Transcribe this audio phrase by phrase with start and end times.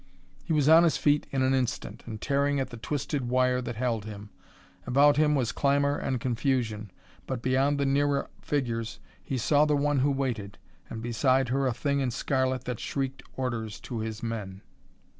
[0.43, 3.75] He was on his feet in an instant and tearing at the twisted wire that
[3.75, 4.31] held him.
[4.87, 6.89] About him was clamor and confusion,
[7.27, 10.57] but beyond the nearer figures he saw the one who waited,
[10.89, 14.63] and beside her a thing in scarlet that shrieked orders to his men.